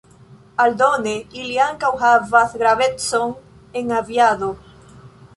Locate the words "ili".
1.41-1.59